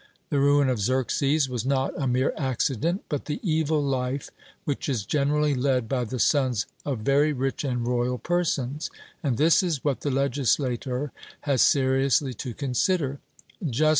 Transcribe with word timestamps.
The 0.31 0.39
ruin 0.39 0.67
of 0.67 0.79
Xerxes 0.79 1.47
was 1.47 1.63
not 1.63 1.93
a 1.95 2.07
mere 2.07 2.33
accident, 2.35 3.03
but 3.07 3.25
the 3.25 3.39
evil 3.43 3.83
life 3.83 4.31
which 4.65 4.89
is 4.89 5.05
generally 5.05 5.53
led 5.53 5.87
by 5.87 6.05
the 6.05 6.17
sons 6.17 6.65
of 6.83 7.01
very 7.01 7.33
rich 7.33 7.63
and 7.63 7.85
royal 7.87 8.17
persons; 8.17 8.89
and 9.21 9.37
this 9.37 9.61
is 9.61 9.83
what 9.83 10.01
the 10.01 10.09
legislator 10.09 11.11
has 11.41 11.61
seriously 11.61 12.33
to 12.33 12.55
consider. 12.55 13.19